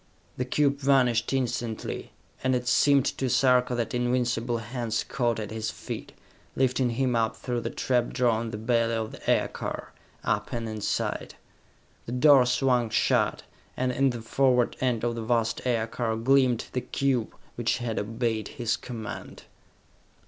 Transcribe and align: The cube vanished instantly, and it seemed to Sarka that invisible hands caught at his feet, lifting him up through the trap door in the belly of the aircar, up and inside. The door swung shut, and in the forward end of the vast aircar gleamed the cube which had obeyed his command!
The 0.35 0.45
cube 0.45 0.79
vanished 0.79 1.31
instantly, 1.31 2.11
and 2.43 2.55
it 2.55 2.67
seemed 2.67 3.05
to 3.05 3.29
Sarka 3.29 3.75
that 3.75 3.93
invisible 3.93 4.57
hands 4.57 5.03
caught 5.03 5.37
at 5.39 5.51
his 5.51 5.69
feet, 5.69 6.13
lifting 6.55 6.89
him 6.89 7.15
up 7.15 7.35
through 7.35 7.61
the 7.61 7.69
trap 7.69 8.11
door 8.11 8.41
in 8.41 8.49
the 8.49 8.57
belly 8.57 8.95
of 8.95 9.11
the 9.11 9.29
aircar, 9.29 9.93
up 10.23 10.51
and 10.53 10.67
inside. 10.67 11.35
The 12.07 12.13
door 12.13 12.47
swung 12.47 12.89
shut, 12.89 13.43
and 13.77 13.91
in 13.91 14.09
the 14.09 14.21
forward 14.23 14.75
end 14.81 15.03
of 15.03 15.13
the 15.13 15.21
vast 15.21 15.61
aircar 15.67 16.15
gleamed 16.15 16.65
the 16.73 16.81
cube 16.81 17.35
which 17.53 17.77
had 17.77 17.99
obeyed 17.99 18.47
his 18.57 18.77
command! 18.77 19.43